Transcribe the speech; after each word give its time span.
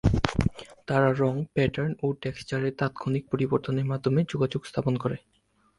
তারা 0.87 1.09
রঙ, 1.13 1.35
প্যাটার্ন 1.53 1.91
ও 2.03 2.07
টেক্সচারের 2.21 2.73
তাত্ক্ষণিক 2.77 3.23
পরিবর্তনের 3.31 3.85
মাধ্যমে 3.85 4.21
যোগাযোগ 4.29 4.61
স্থাপন 4.65 4.93
করে। 4.97 5.17